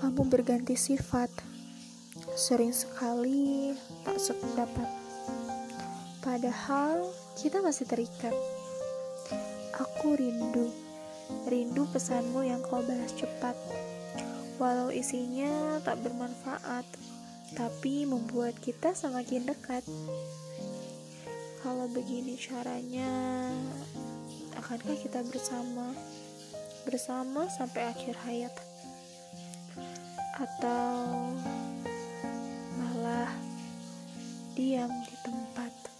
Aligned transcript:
kamu 0.00 0.24
berganti 0.32 0.72
sifat. 0.80 1.28
Sering 2.32 2.72
sekali 2.72 3.76
tak 4.00 4.16
sependapat. 4.16 4.88
Padahal 6.24 7.12
kita 7.36 7.60
masih 7.60 7.84
terikat. 7.84 8.32
Aku 9.76 10.16
rindu, 10.16 10.72
rindu 11.48 11.84
pesanmu 11.92 12.44
yang 12.44 12.64
kau 12.64 12.80
balas 12.80 13.12
cepat. 13.12 13.56
Walau 14.60 14.92
isinya 14.92 15.80
tak 15.80 16.00
bermanfaat, 16.04 16.84
tapi 17.56 18.04
membuat 18.04 18.56
kita 18.60 18.92
semakin 18.92 19.48
dekat. 19.48 19.84
Kalau 21.60 21.88
begini 21.92 22.36
caranya, 22.36 23.08
akankah 24.56 24.96
kita 25.00 25.20
bersama? 25.28 25.92
Bersama 26.84 27.48
sampai 27.48 27.88
akhir 27.88 28.16
hayat? 28.24 28.69
Atau 30.40 31.04
malah 32.80 33.28
diam 34.56 34.88
di 35.04 35.16
tempat? 35.20 35.99